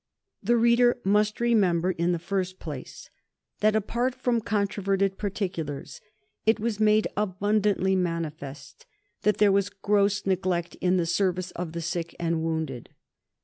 The 0.41 0.57
reader 0.57 0.97
must 1.03 1.39
remember, 1.39 1.91
in 1.91 2.11
the 2.11 2.17
first 2.17 2.57
place, 2.57 3.11
that, 3.59 3.75
apart 3.75 4.15
from 4.15 4.41
controverted 4.41 5.19
particulars, 5.19 6.01
it 6.43 6.59
was 6.59 6.79
made 6.79 7.07
abundantly 7.15 7.95
manifest 7.95 8.87
that 9.21 9.37
there 9.37 9.51
was 9.51 9.69
gross 9.69 10.25
neglect 10.25 10.73
in 10.81 10.97
the 10.97 11.05
service 11.05 11.51
of 11.51 11.73
the 11.73 11.81
sick 11.81 12.15
and 12.19 12.41
wounded. 12.41 12.89